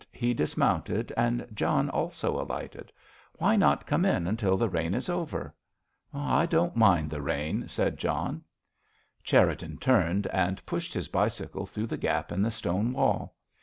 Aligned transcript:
He 0.11 0.33
dismounted, 0.33 1.13
and 1.15 1.45
John 1.53 1.87
also 1.87 2.41
alighted. 2.41 2.91
"Why 3.33 3.55
not 3.55 3.85
come 3.85 4.03
in 4.03 4.25
until 4.25 4.57
the 4.57 4.67
rain 4.67 4.95
is 4.95 5.09
over?" 5.09 5.53
"I 6.11 6.47
don't 6.47 6.75
mind 6.75 7.11
the 7.11 7.21
rain," 7.21 7.67
said 7.67 7.99
John. 7.99 8.43
Cherriton 9.23 9.77
turned 9.77 10.25
and 10.33 10.65
pushed 10.65 10.95
his 10.95 11.07
bicycle 11.09 11.67
through 11.67 11.85
the 11.85 11.97
gap 11.97 12.31
in 12.31 12.41
the 12.41 12.49
stone 12.49 12.93
wall. 12.93 13.35